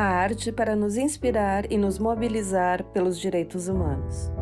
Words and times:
A 0.00 0.02
arte 0.02 0.50
para 0.50 0.74
nos 0.74 0.96
inspirar 0.96 1.70
e 1.70 1.76
nos 1.76 1.98
mobilizar 1.98 2.82
pelos 2.84 3.20
direitos 3.20 3.68
humanos. 3.68 4.32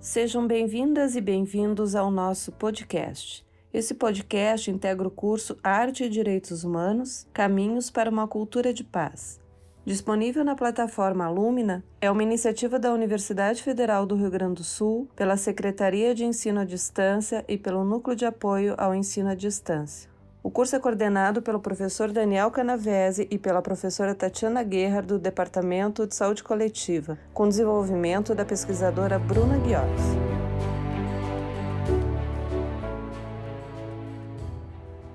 Sejam 0.00 0.46
bem-vindas 0.46 1.14
e 1.14 1.20
bem-vindos 1.20 1.94
ao 1.94 2.10
nosso 2.10 2.52
podcast. 2.52 3.44
Esse 3.70 3.92
podcast 3.92 4.70
integra 4.70 5.06
o 5.06 5.10
curso 5.10 5.58
Arte 5.62 6.04
e 6.04 6.08
Direitos 6.08 6.64
Humanos 6.64 7.26
Caminhos 7.30 7.90
para 7.90 8.08
uma 8.08 8.26
Cultura 8.26 8.72
de 8.72 8.82
Paz 8.82 9.44
Disponível 9.86 10.42
na 10.42 10.54
plataforma 10.54 11.28
Lumina, 11.28 11.84
é 12.00 12.10
uma 12.10 12.22
iniciativa 12.22 12.78
da 12.78 12.90
Universidade 12.90 13.62
Federal 13.62 14.06
do 14.06 14.16
Rio 14.16 14.30
Grande 14.30 14.54
do 14.54 14.64
Sul, 14.64 15.06
pela 15.14 15.36
Secretaria 15.36 16.14
de 16.14 16.24
Ensino 16.24 16.60
à 16.60 16.64
Distância 16.64 17.44
e 17.46 17.58
pelo 17.58 17.84
Núcleo 17.84 18.16
de 18.16 18.24
Apoio 18.24 18.74
ao 18.78 18.94
Ensino 18.94 19.28
à 19.28 19.34
Distância. 19.34 20.13
O 20.44 20.50
curso 20.50 20.76
é 20.76 20.78
coordenado 20.78 21.40
pelo 21.40 21.58
professor 21.58 22.12
Daniel 22.12 22.50
Canavese 22.50 23.26
e 23.30 23.38
pela 23.38 23.62
professora 23.62 24.14
Tatiana 24.14 24.62
Guerra, 24.62 25.00
do 25.00 25.18
Departamento 25.18 26.06
de 26.06 26.14
Saúde 26.14 26.44
Coletiva, 26.44 27.18
com 27.32 27.48
desenvolvimento 27.48 28.34
da 28.34 28.44
pesquisadora 28.44 29.18
Bruna 29.18 29.56
Guiores. 29.56 30.02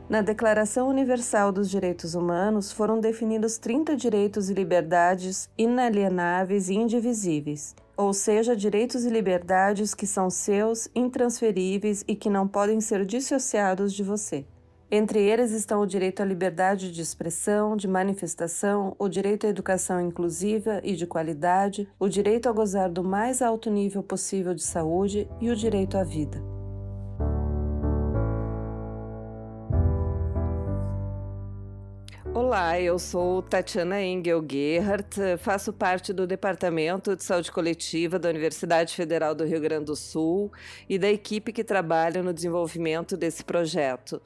Na 0.09 0.23
Declaração 0.23 0.89
Universal 0.89 1.51
dos 1.51 1.69
Direitos 1.69 2.15
Humanos 2.15 2.71
foram 2.71 2.99
definidos 2.99 3.59
30 3.59 3.95
direitos 3.95 4.49
e 4.49 4.55
liberdades 4.55 5.47
inalienáveis 5.55 6.69
e 6.69 6.73
indivisíveis, 6.73 7.75
ou 7.95 8.15
seja, 8.15 8.55
direitos 8.55 9.05
e 9.05 9.11
liberdades 9.11 9.93
que 9.93 10.07
são 10.07 10.27
seus, 10.27 10.89
intransferíveis 10.95 12.03
e 12.07 12.15
que 12.15 12.31
não 12.31 12.47
podem 12.47 12.81
ser 12.81 13.05
dissociados 13.05 13.93
de 13.93 14.01
você. 14.01 14.43
Entre 14.91 15.21
eles 15.21 15.51
estão 15.51 15.81
o 15.81 15.85
direito 15.85 16.23
à 16.23 16.25
liberdade 16.25 16.91
de 16.91 16.99
expressão, 16.99 17.77
de 17.77 17.87
manifestação, 17.87 18.95
o 18.97 19.07
direito 19.07 19.45
à 19.45 19.49
educação 19.49 20.01
inclusiva 20.01 20.81
e 20.83 20.95
de 20.95 21.05
qualidade, 21.05 21.87
o 21.99 22.09
direito 22.09 22.49
a 22.49 22.51
gozar 22.51 22.89
do 22.89 23.03
mais 23.03 23.39
alto 23.43 23.69
nível 23.69 24.01
possível 24.01 24.51
de 24.55 24.63
saúde 24.63 25.29
e 25.39 25.51
o 25.51 25.55
direito 25.55 25.95
à 25.95 26.03
vida. 26.03 26.41
Olá, 32.33 32.81
eu 32.81 32.97
sou 32.97 33.43
Tatiana 33.43 34.01
Engel 34.01 34.43
Gerhardt, 34.49 35.37
faço 35.37 35.71
parte 35.71 36.11
do 36.11 36.25
Departamento 36.25 37.15
de 37.15 37.23
Saúde 37.23 37.51
Coletiva 37.51 38.17
da 38.17 38.29
Universidade 38.29 38.95
Federal 38.95 39.35
do 39.35 39.45
Rio 39.45 39.61
Grande 39.61 39.85
do 39.85 39.95
Sul 39.95 40.51
e 40.87 40.97
da 40.97 41.11
equipe 41.11 41.53
que 41.53 41.63
trabalha 41.63 42.23
no 42.23 42.33
desenvolvimento 42.33 43.15
desse 43.15 43.43
projeto. 43.43 44.19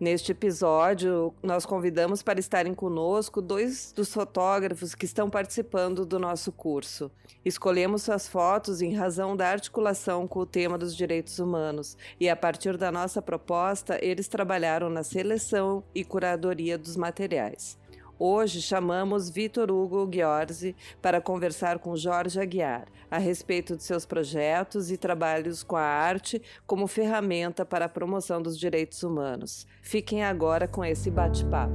Neste 0.00 0.32
episódio, 0.32 1.34
nós 1.42 1.66
convidamos 1.66 2.22
para 2.22 2.40
estarem 2.40 2.72
conosco 2.72 3.42
dois 3.42 3.92
dos 3.92 4.10
fotógrafos 4.10 4.94
que 4.94 5.04
estão 5.04 5.28
participando 5.28 6.06
do 6.06 6.18
nosso 6.18 6.50
curso. 6.50 7.10
Escolhemos 7.44 8.04
suas 8.04 8.26
fotos 8.26 8.80
em 8.80 8.94
razão 8.94 9.36
da 9.36 9.50
articulação 9.50 10.26
com 10.26 10.38
o 10.38 10.46
tema 10.46 10.78
dos 10.78 10.96
direitos 10.96 11.38
humanos 11.38 11.98
e, 12.18 12.30
a 12.30 12.34
partir 12.34 12.78
da 12.78 12.90
nossa 12.90 13.20
proposta, 13.20 14.02
eles 14.02 14.26
trabalharam 14.26 14.88
na 14.88 15.02
seleção 15.02 15.84
e 15.94 16.02
curadoria 16.02 16.78
dos 16.78 16.96
materiais. 16.96 17.78
Hoje 18.22 18.60
chamamos 18.60 19.30
Vitor 19.30 19.70
Hugo 19.70 20.06
Ghiorzi 20.06 20.76
para 21.00 21.22
conversar 21.22 21.78
com 21.78 21.96
Jorge 21.96 22.38
Aguiar 22.38 22.86
a 23.10 23.16
respeito 23.16 23.78
de 23.78 23.82
seus 23.82 24.04
projetos 24.04 24.90
e 24.90 24.98
trabalhos 24.98 25.62
com 25.62 25.74
a 25.74 25.80
arte 25.80 26.42
como 26.66 26.86
ferramenta 26.86 27.64
para 27.64 27.86
a 27.86 27.88
promoção 27.88 28.42
dos 28.42 28.58
direitos 28.58 29.02
humanos. 29.02 29.66
Fiquem 29.80 30.22
agora 30.22 30.68
com 30.68 30.84
esse 30.84 31.10
bate-papo. 31.10 31.72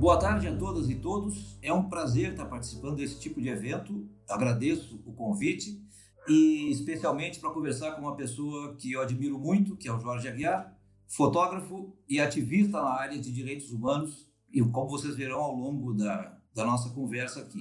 Boa 0.00 0.18
tarde 0.18 0.48
a 0.48 0.56
todas 0.56 0.90
e 0.90 0.96
todos. 0.96 1.56
É 1.62 1.72
um 1.72 1.88
prazer 1.88 2.32
estar 2.32 2.46
participando 2.46 2.96
desse 2.96 3.20
tipo 3.20 3.40
de 3.40 3.48
evento. 3.48 4.08
Agradeço 4.28 5.00
o 5.06 5.12
convite 5.12 5.80
e 6.26 6.68
especialmente 6.72 7.38
para 7.38 7.50
conversar 7.50 7.92
com 7.92 8.02
uma 8.02 8.16
pessoa 8.16 8.74
que 8.74 8.90
eu 8.90 9.02
admiro 9.02 9.38
muito, 9.38 9.76
que 9.76 9.86
é 9.86 9.92
o 9.92 10.00
Jorge 10.00 10.26
Aguiar, 10.26 10.79
fotógrafo 11.10 11.92
e 12.08 12.20
ativista 12.20 12.80
na 12.80 12.90
área 12.90 13.18
de 13.18 13.32
direitos 13.32 13.72
humanos, 13.72 14.28
e 14.52 14.62
como 14.62 14.88
vocês 14.88 15.16
verão 15.16 15.40
ao 15.40 15.54
longo 15.54 15.92
da, 15.92 16.38
da 16.54 16.64
nossa 16.64 16.90
conversa 16.90 17.40
aqui. 17.40 17.60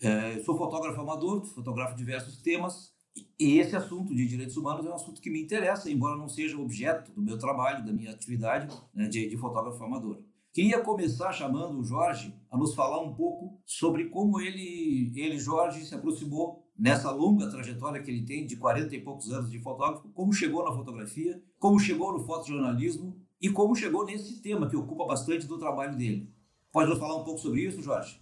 É, 0.00 0.38
sou 0.40 0.56
fotógrafo 0.56 1.00
amador, 1.00 1.44
fotografo 1.46 1.96
diversos 1.96 2.42
temas, 2.42 2.92
e 3.38 3.58
esse 3.58 3.74
assunto 3.74 4.14
de 4.14 4.26
direitos 4.26 4.56
humanos 4.56 4.86
é 4.86 4.90
um 4.90 4.94
assunto 4.94 5.20
que 5.20 5.30
me 5.30 5.42
interessa, 5.42 5.90
embora 5.90 6.16
não 6.16 6.28
seja 6.28 6.58
objeto 6.58 7.12
do 7.12 7.22
meu 7.22 7.38
trabalho, 7.38 7.84
da 7.84 7.92
minha 7.92 8.10
atividade 8.10 8.74
né, 8.94 9.08
de, 9.08 9.28
de 9.28 9.36
fotógrafo 9.36 9.82
amador. 9.82 10.22
Queria 10.52 10.80
começar 10.80 11.32
chamando 11.32 11.78
o 11.78 11.84
Jorge 11.84 12.34
a 12.50 12.58
nos 12.58 12.74
falar 12.74 13.00
um 13.00 13.14
pouco 13.14 13.58
sobre 13.64 14.10
como 14.10 14.38
ele, 14.38 15.10
ele 15.16 15.38
Jorge, 15.38 15.84
se 15.84 15.94
aproximou 15.94 16.70
nessa 16.78 17.10
longa 17.10 17.48
trajetória 17.48 18.02
que 18.02 18.10
ele 18.10 18.22
tem 18.22 18.46
de 18.46 18.56
40 18.56 18.94
e 18.94 19.00
poucos 19.00 19.30
anos 19.30 19.50
de 19.50 19.58
fotógrafo, 19.58 20.08
como 20.10 20.32
chegou 20.32 20.64
na 20.64 20.72
fotografia, 20.72 21.42
como 21.58 21.78
chegou 21.78 22.12
no 22.12 22.24
fotojornalismo 22.24 23.16
e 23.40 23.48
como 23.48 23.74
chegou 23.74 24.04
nesse 24.04 24.40
tema 24.40 24.68
que 24.68 24.76
ocupa 24.76 25.06
bastante 25.06 25.46
do 25.46 25.58
trabalho 25.58 25.96
dele. 25.96 26.28
Pode 26.72 26.88
nos 26.88 26.98
falar 26.98 27.16
um 27.16 27.24
pouco 27.24 27.40
sobre 27.40 27.62
isso, 27.62 27.82
Jorge? 27.82 28.20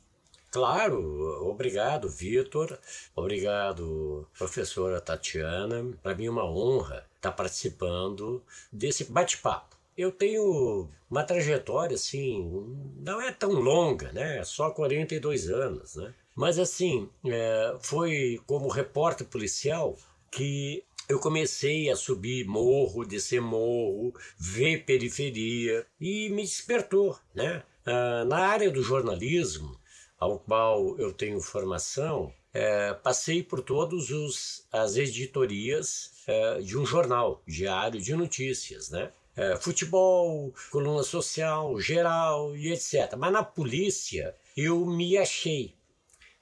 Claro, 0.50 1.48
obrigado, 1.48 2.08
Vitor. 2.08 2.76
Obrigado, 3.14 4.26
professora 4.36 5.00
Tatiana. 5.00 5.84
Para 6.02 6.14
mim 6.16 6.26
é 6.26 6.30
uma 6.30 6.44
honra 6.44 7.06
estar 7.16 7.30
participando 7.30 8.42
desse 8.72 9.04
bate-papo. 9.04 9.76
Eu 9.96 10.10
tenho 10.10 10.88
uma 11.08 11.22
trajetória 11.22 11.94
assim, 11.94 12.66
não 12.98 13.20
é 13.20 13.30
tão 13.30 13.52
longa, 13.52 14.10
né? 14.12 14.42
Só 14.42 14.70
42 14.70 15.48
anos, 15.50 15.94
né? 15.94 16.12
Mas 16.40 16.58
assim, 16.58 17.06
é, 17.26 17.76
foi 17.82 18.40
como 18.46 18.66
repórter 18.66 19.26
policial 19.26 19.94
que 20.30 20.82
eu 21.06 21.18
comecei 21.18 21.90
a 21.90 21.96
subir 21.96 22.46
morro, 22.46 23.04
descer 23.04 23.42
morro, 23.42 24.14
ver 24.38 24.86
periferia 24.86 25.86
e 26.00 26.30
me 26.30 26.40
despertou, 26.40 27.18
né? 27.34 27.62
Ah, 27.84 28.24
na 28.24 28.38
área 28.38 28.70
do 28.70 28.82
jornalismo, 28.82 29.78
ao 30.18 30.38
qual 30.38 30.98
eu 30.98 31.12
tenho 31.12 31.42
formação, 31.42 32.32
é, 32.54 32.94
passei 32.94 33.42
por 33.42 33.60
todas 33.60 34.66
as 34.72 34.96
editorias 34.96 36.24
é, 36.26 36.60
de 36.62 36.78
um 36.78 36.86
jornal 36.86 37.42
diário 37.46 38.00
de 38.00 38.14
notícias, 38.14 38.88
né? 38.88 39.12
É, 39.36 39.56
futebol, 39.56 40.54
coluna 40.72 41.02
social, 41.02 41.78
geral 41.78 42.56
e 42.56 42.72
etc. 42.72 43.14
Mas 43.18 43.30
na 43.30 43.44
polícia 43.44 44.34
eu 44.56 44.86
me 44.86 45.18
achei 45.18 45.78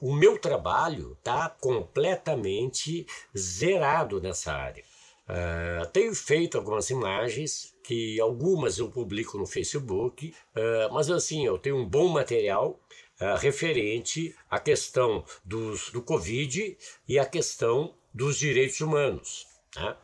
o 0.00 0.14
meu 0.14 0.38
trabalho 0.38 1.18
tá 1.22 1.50
completamente 1.60 3.06
zerado 3.36 4.22
nessa 4.22 4.54
área. 4.54 4.82
Uh, 5.30 5.86
tenho 5.92 6.12
feito 6.12 6.58
algumas 6.58 6.90
imagens 6.90 7.72
que 7.84 8.20
algumas 8.20 8.78
eu 8.78 8.90
publico 8.90 9.38
no 9.38 9.46
Facebook, 9.46 10.34
uh, 10.56 10.92
mas 10.92 11.08
assim 11.08 11.46
eu 11.46 11.56
tenho 11.56 11.76
um 11.76 11.88
bom 11.88 12.08
material 12.08 12.80
uh, 13.20 13.36
referente 13.38 14.34
à 14.50 14.58
questão 14.58 15.24
dos, 15.44 15.90
do 15.90 16.02
Covid 16.02 16.76
e 17.06 17.16
à 17.16 17.24
questão 17.24 17.94
dos 18.12 18.38
direitos 18.38 18.80
humanos. 18.80 19.46
Tá? 19.72 19.96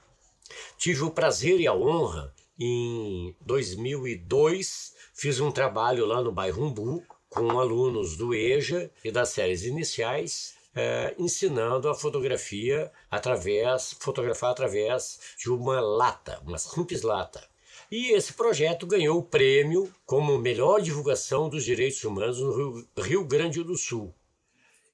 Tive 0.78 1.02
o 1.02 1.10
prazer 1.10 1.60
e 1.60 1.66
a 1.66 1.74
honra 1.74 2.32
em 2.56 3.34
2002 3.40 4.94
fiz 5.12 5.40
um 5.40 5.50
trabalho 5.50 6.06
lá 6.06 6.22
no 6.22 6.30
bairro 6.30 6.66
Umbu 6.66 7.02
com 7.28 7.58
alunos 7.58 8.16
do 8.16 8.32
EJA 8.32 8.90
e 9.04 9.10
das 9.10 9.30
séries 9.30 9.64
iniciais, 9.64 10.54
é, 10.76 11.14
ensinando 11.18 11.88
a 11.88 11.94
fotografia 11.94 12.92
através, 13.10 13.96
fotografar 13.98 14.50
através 14.50 15.18
de 15.38 15.50
uma 15.50 15.80
lata, 15.80 16.38
uma 16.46 16.58
simples 16.58 17.00
lata. 17.00 17.42
E 17.90 18.12
esse 18.12 18.32
projeto 18.32 18.86
ganhou 18.86 19.18
o 19.18 19.22
prêmio 19.22 19.90
como 20.04 20.38
melhor 20.38 20.82
divulgação 20.82 21.48
dos 21.48 21.64
direitos 21.64 22.02
humanos 22.04 22.40
no 22.40 22.52
Rio, 22.52 22.88
Rio 22.98 23.24
Grande 23.24 23.62
do 23.62 23.76
Sul. 23.76 24.14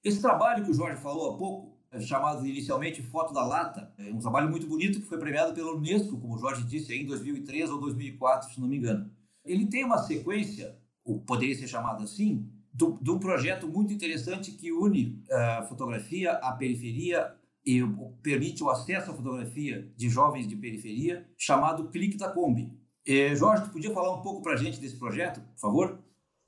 Esse 0.05 0.21
trabalho 0.21 0.65
que 0.65 0.71
o 0.71 0.75
Jorge 0.75 1.01
falou 1.01 1.35
há 1.35 1.37
pouco, 1.37 1.77
é 1.91 2.01
chamado 2.01 2.47
inicialmente 2.47 3.03
Foto 3.03 3.35
da 3.35 3.45
Lata, 3.45 3.93
é 3.99 4.11
um 4.11 4.19
trabalho 4.19 4.51
muito 4.51 4.67
bonito 4.67 5.01
que 5.01 5.07
foi 5.07 5.19
premiado 5.19 5.53
pela 5.53 5.75
Unesco, 5.75 6.19
como 6.19 6.37
o 6.37 6.39
Jorge 6.39 6.65
disse, 6.65 6.95
em 6.95 7.05
2003 7.07 7.71
ou 7.71 7.81
2004, 7.81 8.53
se 8.53 8.61
não 8.61 8.69
me 8.69 8.77
engano. 8.77 9.11
Ele 9.45 9.67
tem 9.67 9.85
uma 9.85 9.99
sequência 9.99 10.77
ou 11.05 11.21
poderia 11.21 11.55
ser 11.55 11.67
chamado 11.69 12.03
assim, 12.05 12.49
do, 12.73 12.99
de 13.01 13.11
um 13.11 13.19
projeto 13.19 13.69
muito 13.69 13.93
interessante 13.93 14.53
que 14.53 14.73
une 14.73 15.23
a 15.31 15.63
uh, 15.63 15.69
fotografia 15.69 16.33
à 16.33 16.53
periferia 16.53 17.35
e 17.65 17.81
permite 18.23 18.63
o 18.63 18.71
acesso 18.71 19.11
à 19.11 19.15
fotografia 19.15 19.89
de 19.97 20.09
jovens 20.09 20.49
de 20.49 20.57
periferia, 20.57 21.29
chamado 21.37 21.89
Clique 21.91 22.17
da 22.17 22.29
Kombi. 22.29 22.73
Eh, 23.07 23.35
Jorge, 23.37 23.65
tu 23.65 23.71
podia 23.71 23.93
falar 23.93 24.15
um 24.15 24.23
pouco 24.23 24.43
para 24.43 24.55
a 24.55 24.57
gente 24.57 24.81
desse 24.81 24.97
projeto, 24.97 25.41
por 25.41 25.61
favor? 25.61 25.99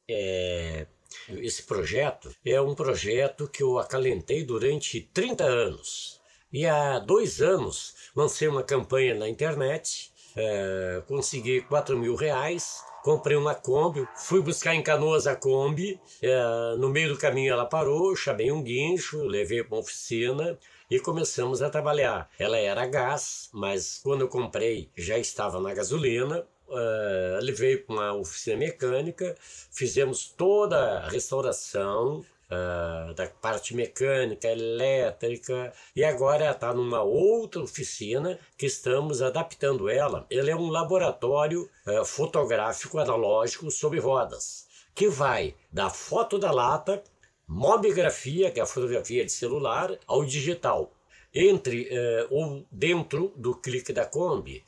É, 0.09 0.87
esse 1.29 1.63
projeto 1.63 2.35
é 2.45 2.61
um 2.61 2.75
projeto 2.75 3.49
que 3.49 3.63
eu 3.63 3.79
acalentei 3.79 4.45
durante 4.45 5.01
30 5.01 5.45
anos. 5.45 6.21
E 6.53 6.67
há 6.67 6.99
dois 6.99 7.41
anos 7.41 7.95
lancei 8.15 8.47
uma 8.47 8.63
campanha 8.63 9.15
na 9.15 9.29
internet, 9.29 10.13
é, 10.37 11.03
consegui 11.07 11.63
4 11.63 11.97
mil 11.97 12.15
reais 12.15 12.83
comprei 13.05 13.37
uma 13.37 13.55
Kombi, 13.55 14.09
fui 14.17 14.41
buscar 14.41 14.75
em 14.75 14.83
Canoas 14.83 15.27
a 15.27 15.37
Kombi, 15.37 16.01
é, 16.23 16.75
no 16.79 16.89
meio 16.89 17.11
do 17.11 17.19
caminho 17.19 17.53
ela 17.53 17.67
parou, 17.67 18.17
chamei 18.17 18.51
um 18.51 18.63
guincho, 18.63 19.23
levei 19.25 19.63
para 19.63 19.77
uma 19.77 19.83
oficina 19.83 20.59
e 20.91 20.99
começamos 20.99 21.61
a 21.61 21.69
trabalhar. 21.69 22.31
Ela 22.39 22.57
era 22.57 22.87
gás, 22.87 23.51
mas 23.53 24.01
quando 24.03 24.23
eu 24.23 24.29
comprei 24.29 24.89
já 24.97 25.19
estava 25.19 25.61
na 25.61 25.73
gasolina, 25.75 26.47
Uh, 26.67 27.39
levei 27.43 27.77
para 27.77 27.95
uma 27.95 28.15
oficina 28.15 28.57
mecânica, 28.57 29.37
fizemos 29.71 30.31
toda 30.31 30.97
a 31.01 31.09
restauração, 31.09 32.25
uh, 32.51 33.15
da 33.15 33.27
parte 33.27 33.75
mecânica, 33.75 34.49
elétrica, 34.49 35.73
e 35.95 36.05
agora 36.05 36.51
está 36.51 36.73
numa 36.73 37.03
outra 37.03 37.63
oficina 37.63 38.39
que 38.57 38.67
estamos 38.67 39.23
adaptando 39.23 39.89
ela. 39.89 40.27
Ele 40.31 40.51
é 40.51 40.57
um 40.57 40.69
laboratório 40.69 41.69
uh, 41.87 42.05
fotográfico 42.05 42.99
analógico 42.99 43.71
sobre 43.71 44.01
rodas, 44.01 44.67
que 44.95 45.09
vai 45.09 45.55
da 45.73 45.91
foto 45.91 46.39
da 46.39 46.51
lata, 46.51 47.03
mobigrafia, 47.47 48.51
que 48.51 48.61
é 48.61 48.63
a 48.63 48.67
fotografia 48.67 49.25
de 49.25 49.33
celular, 49.33 49.97
ao 50.07 50.25
digital 50.25 50.93
entre 51.37 51.89
uh, 51.89 52.29
ou 52.31 52.65
dentro 52.71 53.33
do 53.37 53.57
clique 53.57 53.93
da 53.93 54.07
Kombi, 54.07 54.65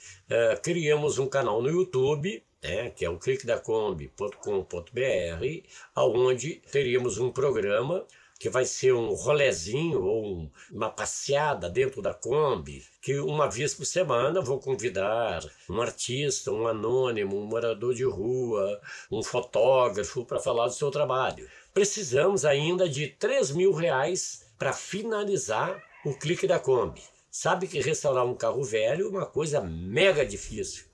criamos 0.64 1.17
um 1.17 1.29
canal 1.29 1.62
no 1.62 1.70
YouTube 1.70 2.43
né, 2.62 2.91
que 2.91 3.05
é 3.05 3.11
o 3.11 3.19
cliquedacombi.com.br, 3.19 5.69
aonde 5.94 6.62
teríamos 6.70 7.19
um 7.19 7.31
programa 7.31 8.06
que 8.38 8.50
vai 8.50 8.64
ser 8.64 8.93
um 8.93 9.14
rolezinho 9.14 10.03
ou 10.03 10.25
um, 10.25 10.50
uma 10.70 10.91
passeada 10.91 11.70
dentro 11.70 12.03
da 12.03 12.12
Kombi, 12.12 12.85
que 13.00 13.19
uma 13.19 13.49
vez 13.49 13.75
por 13.75 13.87
semana 13.87 14.43
vou 14.43 14.58
convidar 14.58 15.43
um 15.70 15.81
artista, 15.81 16.53
um 16.53 16.67
anônimo, 16.67 17.38
um 17.38 17.47
morador 17.47 17.94
de 17.94 18.05
rua, 18.05 18.81
um 19.11 19.23
fotógrafo 19.23 20.25
para 20.25 20.38
falar 20.38 20.67
do 20.67 20.75
seu 20.75 20.91
trabalho. 20.91 21.49
Precisamos 21.73 22.44
ainda 22.44 22.88
de 22.88 23.08
3 23.08 23.53
mil 23.53 23.73
reais 23.73 24.47
para 24.58 24.73
finalizar 24.73 25.82
o 26.05 26.14
clique 26.14 26.47
da 26.47 26.58
Kombi. 26.58 27.03
Sabe 27.31 27.67
que 27.67 27.81
restaurar 27.81 28.25
um 28.25 28.35
carro 28.35 28.64
velho 28.64 29.06
é 29.06 29.08
uma 29.08 29.26
coisa 29.26 29.61
mega 29.61 30.25
difícil. 30.25 30.85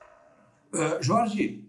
Uh, 0.72 1.02
Jorge, 1.02 1.64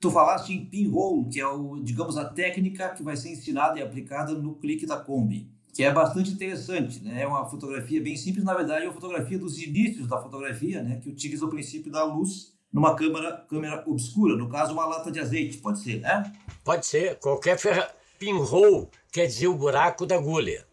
tu 0.00 0.10
falaste 0.10 0.52
em 0.52 0.64
pinhole, 0.64 1.28
que 1.28 1.40
é 1.40 1.46
o, 1.46 1.78
digamos, 1.80 2.16
a 2.16 2.24
técnica 2.24 2.88
que 2.90 3.02
vai 3.02 3.16
ser 3.16 3.30
ensinada 3.30 3.78
e 3.78 3.82
aplicada 3.82 4.32
no 4.32 4.54
clique 4.54 4.86
da 4.86 4.96
Kombi, 4.96 5.48
que 5.72 5.84
é 5.84 5.92
bastante 5.92 6.32
interessante, 6.32 7.02
né? 7.02 7.22
É 7.22 7.26
uma 7.26 7.48
fotografia 7.48 8.02
bem 8.02 8.16
simples, 8.16 8.44
na 8.44 8.54
verdade 8.54 8.84
é 8.84 8.88
uma 8.88 8.94
fotografia 8.94 9.38
dos 9.38 9.60
inícios 9.60 10.08
da 10.08 10.20
fotografia, 10.20 10.82
né? 10.82 11.00
Que 11.00 11.08
utiliza 11.08 11.44
o 11.44 11.50
princípio 11.50 11.92
da 11.92 12.02
luz 12.02 12.52
numa 12.72 12.94
câmera, 12.94 13.44
câmera 13.48 13.84
obscura, 13.86 14.36
no 14.36 14.48
caso 14.48 14.72
uma 14.72 14.86
lata 14.86 15.10
de 15.10 15.20
azeite, 15.20 15.58
pode 15.58 15.80
ser, 15.80 16.00
né? 16.00 16.32
Pode 16.64 16.86
ser, 16.86 17.18
qualquer 17.18 17.58
ferra... 17.58 17.88
pinhole 18.18 18.88
quer 19.12 19.26
dizer 19.26 19.48
o 19.48 19.56
buraco 19.56 20.06
da 20.06 20.16
agulha. 20.16 20.66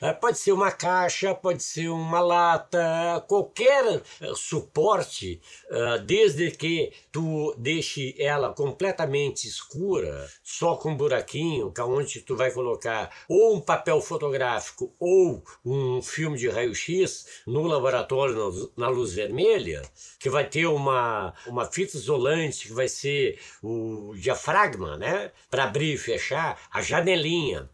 É, 0.00 0.12
pode 0.12 0.38
ser 0.38 0.52
uma 0.52 0.70
caixa, 0.70 1.34
pode 1.34 1.62
ser 1.62 1.88
uma 1.88 2.20
lata, 2.20 3.24
qualquer 3.26 4.02
eh, 4.20 4.32
suporte, 4.34 5.40
eh, 5.70 5.98
desde 6.00 6.50
que 6.50 6.92
tu 7.10 7.54
deixe 7.56 8.14
ela 8.18 8.52
completamente 8.52 9.48
escura, 9.48 10.28
só 10.42 10.76
com 10.76 10.90
um 10.90 10.96
buraquinho, 10.96 11.72
é 11.76 11.82
onde 11.82 12.20
tu 12.20 12.36
vai 12.36 12.50
colocar 12.50 13.10
ou 13.26 13.56
um 13.56 13.60
papel 13.60 14.02
fotográfico 14.02 14.94
ou 15.00 15.42
um 15.64 16.02
filme 16.02 16.36
de 16.36 16.48
raio-x 16.48 17.42
no 17.46 17.62
laboratório 17.62 18.70
na 18.76 18.88
luz 18.88 19.14
vermelha, 19.14 19.80
que 20.18 20.28
vai 20.28 20.46
ter 20.46 20.66
uma, 20.66 21.32
uma 21.46 21.64
fita 21.64 21.96
isolante 21.96 22.68
que 22.68 22.74
vai 22.74 22.88
ser 22.88 23.38
o 23.62 24.14
diafragma, 24.14 24.98
né, 24.98 25.32
para 25.50 25.64
abrir 25.64 25.94
e 25.94 25.98
fechar 25.98 26.60
a 26.70 26.82
janelinha. 26.82 27.70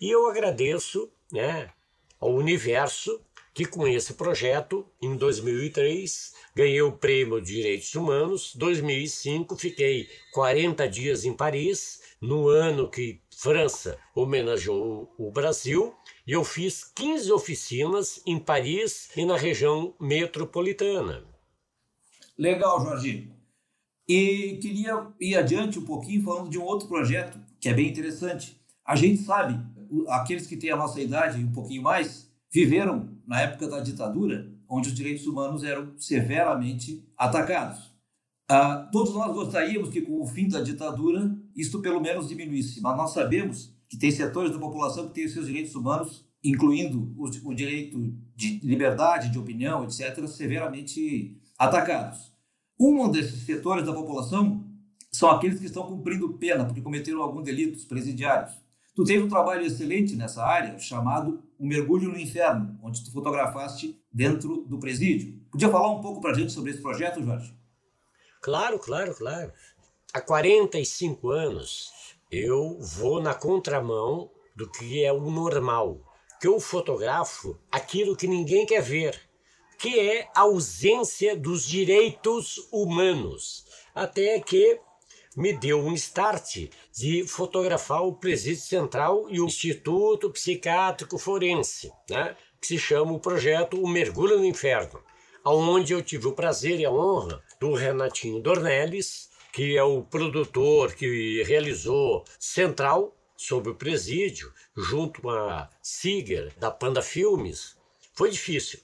E 0.00 0.10
eu 0.10 0.28
agradeço 0.28 1.10
né, 1.32 1.70
ao 2.20 2.34
universo, 2.34 3.20
que 3.52 3.64
com 3.64 3.86
esse 3.86 4.12
projeto, 4.14 4.86
em 5.00 5.16
2003, 5.16 6.34
ganhei 6.54 6.82
o 6.82 6.92
prêmio 6.92 7.40
de 7.40 7.54
Direitos 7.54 7.94
Humanos. 7.94 8.54
2005, 8.54 9.56
fiquei 9.56 10.08
40 10.32 10.86
dias 10.88 11.24
em 11.24 11.32
Paris, 11.32 12.02
no 12.20 12.48
ano 12.48 12.90
que 12.90 13.20
França 13.34 13.98
homenageou 14.14 15.10
o 15.18 15.30
Brasil, 15.30 15.94
e 16.26 16.32
eu 16.32 16.44
fiz 16.44 16.84
15 16.94 17.32
oficinas 17.32 18.20
em 18.26 18.38
Paris 18.38 19.08
e 19.16 19.24
na 19.24 19.36
região 19.36 19.94
metropolitana. 19.98 21.24
Legal, 22.36 22.80
Jorge. 22.82 23.32
E 24.06 24.58
queria 24.60 25.08
ir 25.18 25.34
adiante 25.34 25.78
um 25.78 25.84
pouquinho 25.84 26.22
falando 26.22 26.50
de 26.50 26.58
um 26.58 26.62
outro 26.62 26.86
projeto 26.86 27.38
que 27.58 27.68
é 27.68 27.74
bem 27.74 27.88
interessante. 27.88 28.60
A 28.84 28.94
gente 28.94 29.22
sabe 29.22 29.58
aqueles 30.08 30.46
que 30.46 30.56
têm 30.56 30.70
a 30.70 30.76
nossa 30.76 31.00
idade 31.00 31.40
e 31.40 31.44
um 31.44 31.52
pouquinho 31.52 31.82
mais 31.82 32.30
viveram 32.52 33.10
na 33.26 33.40
época 33.40 33.68
da 33.68 33.80
ditadura, 33.80 34.50
onde 34.68 34.88
os 34.88 34.94
direitos 34.94 35.26
humanos 35.26 35.62
eram 35.62 35.92
severamente 35.98 37.04
atacados. 37.16 37.94
Ah, 38.48 38.88
todos 38.92 39.12
nós 39.12 39.34
gostaríamos 39.34 39.90
que, 39.90 40.02
com 40.02 40.22
o 40.22 40.26
fim 40.26 40.48
da 40.48 40.60
ditadura, 40.60 41.36
isto 41.54 41.80
pelo 41.80 42.00
menos 42.00 42.28
diminuísse, 42.28 42.80
mas 42.80 42.96
nós 42.96 43.12
sabemos 43.12 43.74
que 43.88 43.98
tem 43.98 44.10
setores 44.10 44.52
da 44.52 44.58
população 44.58 45.08
que 45.08 45.14
têm 45.14 45.26
os 45.26 45.32
seus 45.32 45.46
direitos 45.46 45.74
humanos, 45.74 46.24
incluindo 46.42 47.12
o, 47.16 47.24
o 47.24 47.54
direito 47.54 47.98
de 48.36 48.60
liberdade 48.62 49.30
de 49.30 49.38
opinião, 49.38 49.84
etc., 49.84 50.26
severamente 50.28 51.36
atacados. 51.58 52.32
Um 52.78 53.10
desses 53.10 53.42
setores 53.42 53.84
da 53.84 53.92
população 53.92 54.64
são 55.10 55.30
aqueles 55.30 55.58
que 55.58 55.66
estão 55.66 55.86
cumprindo 55.86 56.34
pena 56.34 56.64
porque 56.64 56.82
cometeram 56.82 57.22
algum 57.22 57.42
delito 57.42 57.84
presidiários. 57.86 58.52
Tu 58.96 59.04
teve 59.04 59.22
um 59.22 59.28
trabalho 59.28 59.66
excelente 59.66 60.16
nessa 60.16 60.42
área 60.42 60.78
chamado 60.78 61.42
O 61.58 61.66
Mergulho 61.66 62.08
no 62.08 62.18
Inferno, 62.18 62.80
onde 62.82 63.04
tu 63.04 63.12
fotografaste 63.12 64.00
dentro 64.10 64.64
do 64.66 64.78
presídio. 64.78 65.38
Podia 65.50 65.68
falar 65.68 65.90
um 65.92 66.00
pouco 66.00 66.22
para 66.22 66.30
a 66.30 66.34
gente 66.34 66.50
sobre 66.50 66.70
esse 66.70 66.80
projeto, 66.80 67.22
Jorge? 67.22 67.54
Claro, 68.40 68.78
claro, 68.78 69.14
claro. 69.14 69.52
Há 70.14 70.20
45 70.22 71.28
anos 71.28 71.90
eu 72.32 72.78
vou 72.80 73.20
na 73.20 73.34
contramão 73.34 74.30
do 74.56 74.70
que 74.70 75.04
é 75.04 75.12
o 75.12 75.30
normal, 75.30 76.00
que 76.40 76.46
eu 76.46 76.58
fotografo 76.58 77.58
aquilo 77.70 78.16
que 78.16 78.26
ninguém 78.26 78.64
quer 78.64 78.80
ver. 78.80 79.20
que 79.78 80.00
é 80.00 80.28
a 80.34 80.40
ausência 80.40 81.36
dos 81.36 81.66
direitos 81.66 82.66
humanos. 82.72 83.66
Até 83.94 84.40
que 84.40 84.80
me 85.36 85.52
deu 85.52 85.78
um 85.78 85.92
start 85.92 86.70
de 86.90 87.26
fotografar 87.28 88.02
o 88.02 88.14
Presídio 88.14 88.62
Central 88.62 89.26
e 89.28 89.38
o 89.38 89.44
Instituto 89.44 90.30
Psiquiátrico 90.30 91.18
Forense, 91.18 91.92
né? 92.08 92.34
que 92.58 92.66
se 92.66 92.78
chama 92.78 93.12
o 93.12 93.20
projeto 93.20 93.78
O 93.80 93.86
Mergulho 93.86 94.38
no 94.38 94.44
Inferno, 94.46 95.02
onde 95.44 95.92
eu 95.92 96.02
tive 96.02 96.26
o 96.26 96.32
prazer 96.32 96.80
e 96.80 96.86
a 96.86 96.90
honra 96.90 97.42
do 97.60 97.74
Renatinho 97.74 98.40
Dornelles, 98.40 99.28
que 99.52 99.76
é 99.76 99.82
o 99.82 100.02
produtor 100.02 100.94
que 100.94 101.42
realizou 101.44 102.24
Central 102.38 103.14
sobre 103.36 103.70
o 103.70 103.74
presídio, 103.74 104.50
junto 104.74 105.28
a 105.28 105.68
Siger, 105.82 106.54
da 106.58 106.70
Panda 106.70 107.02
Filmes. 107.02 107.76
Foi 108.14 108.30
difícil. 108.30 108.80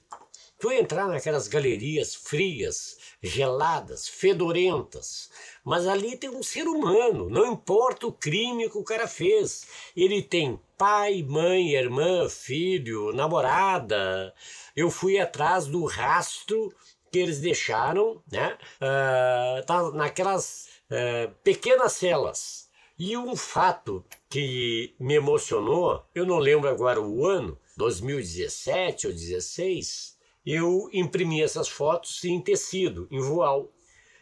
Tu 0.63 0.71
entrar 0.71 1.09
naquelas 1.09 1.49
galerias 1.49 2.15
frias, 2.15 2.97
geladas, 3.21 4.07
fedorentas, 4.07 5.29
mas 5.61 5.85
ali 5.85 6.15
tem 6.15 6.29
um 6.29 6.41
ser 6.41 6.69
humano, 6.69 7.29
não 7.29 7.51
importa 7.51 8.07
o 8.07 8.13
crime 8.13 8.69
que 8.69 8.77
o 8.77 8.83
cara 8.83 9.05
fez. 9.05 9.67
Ele 9.93 10.21
tem 10.21 10.57
pai, 10.77 11.21
mãe, 11.21 11.73
irmã, 11.73 12.29
filho, 12.29 13.11
namorada. 13.11 14.33
Eu 14.73 14.89
fui 14.89 15.19
atrás 15.19 15.65
do 15.65 15.83
rastro 15.83 16.73
que 17.11 17.19
eles 17.19 17.41
deixaram, 17.41 18.23
né? 18.31 18.57
Uh, 18.77 19.65
tá 19.65 19.91
naquelas 19.91 20.69
uh, 20.89 21.29
pequenas 21.43 21.91
celas. 21.91 22.69
E 22.97 23.17
um 23.17 23.35
fato 23.35 24.01
que 24.29 24.95
me 24.97 25.15
emocionou, 25.15 26.05
eu 26.15 26.25
não 26.25 26.39
lembro 26.39 26.69
agora 26.69 27.01
o 27.01 27.27
ano, 27.27 27.59
2017 27.75 29.07
ou 29.07 29.11
2016, 29.11 30.12
eu 30.45 30.89
imprimi 30.91 31.41
essas 31.41 31.67
fotos 31.67 32.23
em 32.23 32.41
tecido, 32.41 33.07
em 33.09 33.19
voal. 33.19 33.71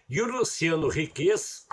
E 0.09 0.21
o 0.21 0.25
Luciano 0.25 0.87
Riquez, 0.87 1.65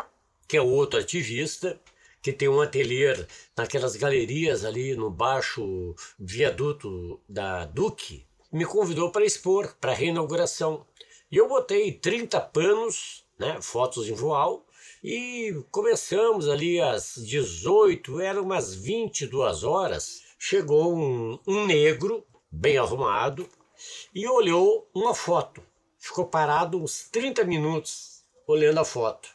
que 0.46 0.56
é 0.56 0.62
outro 0.62 1.00
ativista, 1.00 1.80
que 2.22 2.32
tem 2.32 2.48
um 2.48 2.60
ateliê 2.60 3.26
naquelas 3.56 3.96
galerias 3.96 4.64
ali 4.64 4.94
no 4.94 5.10
baixo 5.10 5.94
viaduto 6.18 7.20
da 7.28 7.64
Duque, 7.64 8.26
me 8.50 8.64
convidou 8.64 9.10
para 9.10 9.24
expor, 9.24 9.74
para 9.80 9.92
reinauguração. 9.92 10.86
E 11.30 11.36
eu 11.36 11.48
botei 11.48 11.92
30 11.92 12.40
panos, 12.40 13.24
né, 13.38 13.58
fotos 13.60 14.08
em 14.08 14.14
voal, 14.14 14.66
e 15.02 15.54
começamos 15.70 16.48
ali 16.48 16.80
às 16.80 17.14
18, 17.16 18.20
eram 18.20 18.42
umas 18.42 18.74
22 18.74 19.62
horas. 19.62 20.22
Chegou 20.38 20.96
um, 20.96 21.38
um 21.46 21.66
negro, 21.66 22.24
bem 22.50 22.78
arrumado, 22.78 23.48
e 24.14 24.26
olhou 24.26 24.88
uma 24.94 25.14
foto. 25.14 25.62
Ficou 25.98 26.26
parado 26.26 26.82
uns 26.82 27.08
30 27.10 27.44
minutos 27.44 28.22
olhando 28.46 28.78
a 28.78 28.84
foto. 28.84 29.28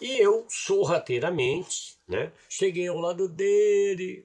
E 0.00 0.18
eu, 0.18 0.46
sorrateiramente, 0.48 1.98
né, 2.08 2.32
cheguei 2.48 2.88
ao 2.88 2.96
lado 2.96 3.28
dele, 3.28 4.24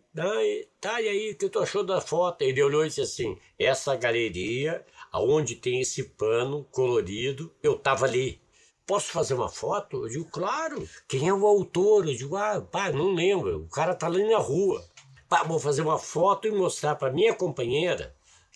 tá, 0.80 1.02
e 1.02 1.10
aí, 1.10 1.32
o 1.32 1.38
que 1.38 1.50
tu 1.50 1.60
achou 1.60 1.84
da 1.84 2.00
foto? 2.00 2.42
Ele 2.42 2.64
olhou 2.64 2.86
e 2.86 2.88
disse 2.88 3.02
assim, 3.02 3.38
essa 3.60 3.94
galeria, 3.96 4.86
aonde 5.12 5.56
tem 5.56 5.82
esse 5.82 6.04
pano 6.04 6.66
colorido, 6.72 7.54
eu 7.62 7.78
tava 7.78 8.06
ali. 8.06 8.40
Posso 8.88 9.12
fazer 9.12 9.34
uma 9.34 9.50
foto? 9.50 10.06
Eu 10.06 10.10
digo, 10.10 10.26
claro. 10.26 10.88
Quem 11.08 11.28
é 11.28 11.34
o 11.34 11.46
autor? 11.46 12.08
Eu 12.08 12.16
digo, 12.16 12.38
ah, 12.38 12.62
pá, 12.62 12.92
não 12.92 13.14
lembro. 13.14 13.64
O 13.64 13.68
cara 13.68 13.96
tá 13.96 14.06
ali 14.06 14.24
na 14.30 14.38
rua. 14.38 14.86
Pá, 15.28 15.44
vou 15.44 15.60
fazer 15.60 15.82
uma 15.82 15.98
foto 15.98 16.48
e 16.48 16.52
mostrar 16.52 16.96
para 16.96 17.12
minha 17.12 17.34
companheira 17.34 18.16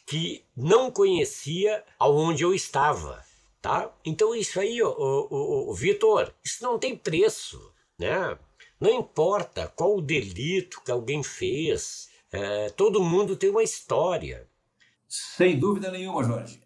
que 0.10 0.44
não 0.58 0.90
conhecia 0.90 1.84
aonde 2.00 2.44
eu 2.44 2.54
estava. 2.54 3.24
Tá? 3.62 3.94
Então 4.04 4.34
isso 4.34 4.60
aí, 4.60 4.82
o, 4.82 4.90
o, 4.90 5.70
o 5.70 5.74
Vitor, 5.74 6.34
isso 6.44 6.64
não 6.64 6.80
tem 6.80 6.96
preço, 6.96 7.72
né? 7.98 8.38
Não 8.80 8.90
importa 8.90 9.68
qual 9.76 9.98
o 9.98 10.02
delito 10.02 10.82
que 10.84 10.90
alguém 10.90 11.22
fez, 11.22 12.10
é, 12.32 12.70
todo 12.70 13.04
mundo 13.04 13.36
tem 13.36 13.50
uma 13.50 13.62
história. 13.62 14.48
Sem 15.08 15.60
dúvida 15.60 15.92
nenhuma, 15.92 16.24
Jorge. 16.24 16.60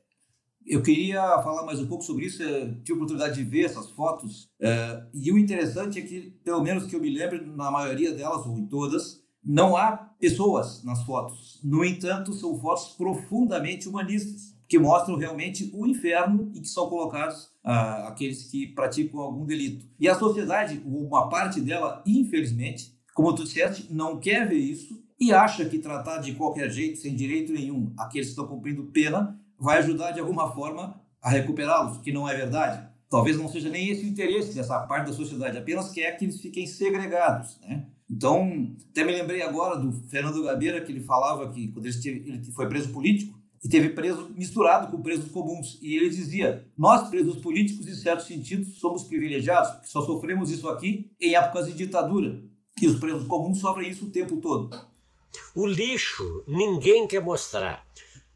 Eu 0.66 0.82
queria 0.82 1.22
falar 1.42 1.66
mais 1.66 1.80
um 1.80 1.88
pouco 1.88 2.04
sobre 2.04 2.26
isso. 2.26 2.44
Eu 2.44 2.76
tive 2.84 2.92
a 2.92 2.96
oportunidade 2.96 3.36
de 3.36 3.44
ver 3.44 3.66
essas 3.66 3.90
fotos. 3.90 4.50
É, 4.62 5.04
e 5.14 5.32
o 5.32 5.38
interessante 5.38 6.00
é 6.00 6.02
que, 6.04 6.32
pelo 6.44 6.62
menos 6.62 6.86
que 6.86 6.96
eu 6.96 7.02
me 7.02 7.10
lembro, 7.10 7.46
na 7.46 7.72
maioria 7.72 8.14
delas, 8.14 8.46
ou 8.46 8.58
em 8.58 8.68
todas, 8.68 9.23
não 9.46 9.76
há 9.76 9.98
pessoas 10.20 10.84
nas 10.84 11.04
fotos. 11.04 11.60
No 11.64 11.84
entanto, 11.84 12.34
são 12.34 12.58
fotos 12.60 12.96
profundamente 12.96 13.88
humanistas 13.88 14.54
que 14.68 14.80
mostram 14.80 15.18
realmente 15.18 15.70
o 15.74 15.86
inferno 15.86 16.52
em 16.56 16.62
que 16.62 16.68
são 16.68 16.90
colocados 16.90 17.50
ah, 17.64 18.08
aqueles 18.08 18.50
que 18.50 18.68
praticam 18.68 19.20
algum 19.20 19.46
delito. 19.46 19.86
E 20.00 20.08
a 20.08 20.16
sociedade, 20.16 20.82
uma 20.86 21.30
parte 21.30 21.62
dela, 21.62 22.02
infelizmente, 22.06 22.94
como 23.14 23.34
tu 23.36 23.44
disseste, 23.44 23.94
não 23.94 24.20
quer 24.20 24.48
ver 24.48 24.58
isso 24.58 25.04
e 25.20 25.32
acha 25.32 25.66
que 25.66 25.78
tratar 25.78 26.18
de 26.18 26.34
qualquer 26.34 26.70
jeito, 26.70 27.00
sem 27.00 27.16
direito 27.16 27.54
nenhum, 27.54 27.94
aqueles 27.98 28.28
que 28.28 28.32
estão 28.32 28.48
cumprindo 28.48 28.86
pena, 28.86 29.40
vai 29.60 29.78
ajudar 29.78 30.12
de 30.12 30.20
alguma 30.20 30.52
forma 30.54 31.00
a 31.22 31.30
recuperá-los, 31.30 32.00
que 32.00 32.12
não 32.12 32.28
é 32.28 32.36
verdade. 32.36 32.86
Talvez 33.10 33.38
não 33.38 33.48
seja 33.48 33.70
nem 33.70 33.90
esse 33.90 34.04
o 34.04 34.08
interesse 34.08 34.56
dessa 34.56 34.80
parte 34.82 35.08
da 35.08 35.14
sociedade, 35.14 35.58
apenas 35.58 35.92
quer 35.92 36.18
que 36.18 36.26
eles 36.26 36.42
fiquem 36.42 36.66
segregados, 36.66 37.60
né? 37.62 37.86
Então, 38.14 38.76
até 38.92 39.04
me 39.04 39.12
lembrei 39.12 39.42
agora 39.42 39.76
do 39.76 39.92
Fernando 40.08 40.44
Gabeira, 40.44 40.80
que 40.82 40.92
ele 40.92 41.00
falava 41.00 41.52
que 41.52 41.70
quando 41.70 41.88
ele, 41.88 41.98
ele 42.06 42.44
foi 42.52 42.70
preso 42.70 42.90
político, 42.90 43.42
e 43.64 43.68
teve 43.68 43.90
preso 43.90 44.30
misturado 44.36 44.92
com 44.92 45.02
presos 45.02 45.32
comuns. 45.32 45.80
E 45.82 45.96
ele 45.96 46.10
dizia: 46.10 46.68
Nós, 46.78 47.10
presos 47.10 47.38
políticos, 47.38 47.88
em 47.88 47.96
certo 47.96 48.24
sentido, 48.24 48.66
somos 48.66 49.04
privilegiados, 49.06 49.72
porque 49.72 49.88
só 49.88 50.02
sofremos 50.04 50.52
isso 50.52 50.70
aqui 50.70 51.12
em 51.20 51.36
épocas 51.36 51.66
de 51.66 51.74
ditadura. 51.74 52.40
E 52.80 52.88
os 52.88 53.00
presos 53.00 53.26
comuns 53.28 53.60
sofrem 53.60 53.90
isso 53.90 54.06
o 54.06 54.12
tempo 54.12 54.38
todo. 54.38 54.70
O 55.56 55.66
lixo 55.66 56.44
ninguém 56.48 57.08
quer 57.08 57.22
mostrar. 57.22 57.84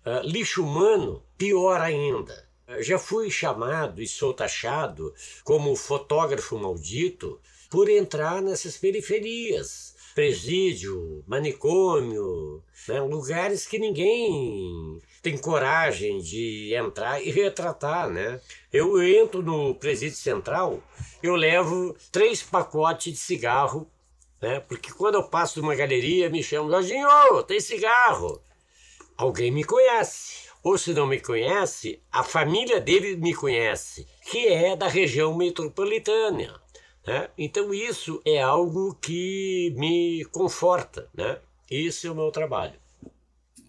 Uh, 0.03 0.25
lixo 0.25 0.63
humano, 0.63 1.21
pior 1.37 1.81
ainda. 1.81 2.33
Uh, 2.67 2.81
já 2.81 2.97
fui 2.97 3.29
chamado 3.29 4.01
e 4.01 4.07
sou 4.07 4.33
taxado 4.33 5.13
como 5.43 5.75
fotógrafo 5.75 6.57
maldito 6.57 7.39
por 7.69 7.89
entrar 7.89 8.41
nessas 8.41 8.77
periferias 8.77 9.95
presídio, 10.17 11.23
manicômio, 11.27 12.63
né? 12.87 12.99
lugares 13.01 13.67
que 13.67 13.77
ninguém 13.77 14.99
tem 15.21 15.37
coragem 15.37 16.17
de 16.17 16.73
entrar 16.73 17.21
e 17.21 17.29
retratar, 17.29 18.09
né? 18.09 18.41
Eu 18.73 18.99
entro 19.03 19.43
no 19.43 19.75
presídio 19.75 20.17
central, 20.17 20.81
eu 21.21 21.35
levo 21.35 21.95
três 22.11 22.41
pacotes 22.41 23.13
de 23.13 23.19
cigarro, 23.19 23.87
né? 24.41 24.59
Porque 24.59 24.91
quando 24.91 25.15
eu 25.15 25.23
passo 25.23 25.61
numa 25.61 25.75
galeria, 25.75 26.31
me 26.31 26.41
chamam, 26.41 26.71
Lojinho, 26.71 27.43
tem 27.43 27.59
cigarro. 27.59 28.41
Alguém 29.15 29.51
me 29.51 29.63
conhece. 29.63 30.47
Ou 30.63 30.79
se 30.79 30.95
não 30.95 31.05
me 31.05 31.19
conhece, 31.19 32.01
a 32.11 32.23
família 32.23 32.81
dele 32.81 33.15
me 33.15 33.35
conhece, 33.35 34.07
que 34.31 34.47
é 34.47 34.75
da 34.75 34.87
região 34.87 35.37
metropolitana. 35.37 36.59
Né? 37.07 37.29
Então 37.37 37.73
isso 37.73 38.21
é 38.25 38.41
algo 38.41 38.93
que 38.95 39.73
me 39.77 40.25
conforta. 40.25 41.09
Né? 41.15 41.39
Isso 41.71 42.05
é 42.05 42.11
o 42.11 42.15
meu 42.15 42.29
trabalho 42.31 42.77